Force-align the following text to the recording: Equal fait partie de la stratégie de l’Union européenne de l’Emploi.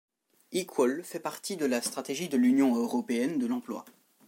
Equal 0.51 1.03
fait 1.03 1.19
partie 1.19 1.57
de 1.57 1.67
la 1.67 1.79
stratégie 1.79 2.27
de 2.27 2.35
l’Union 2.35 2.73
européenne 2.75 3.37
de 3.37 3.45
l’Emploi. 3.45 3.85